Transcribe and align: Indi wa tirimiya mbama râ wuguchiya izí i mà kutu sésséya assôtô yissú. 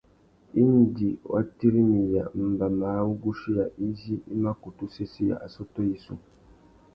Indi 0.65 1.09
wa 1.31 1.41
tirimiya 1.55 2.23
mbama 2.49 2.89
râ 2.95 3.03
wuguchiya 3.07 3.65
izí 3.85 4.15
i 4.33 4.35
mà 4.43 4.51
kutu 4.61 4.83
sésséya 4.95 5.35
assôtô 5.45 5.79
yissú. 5.89 6.13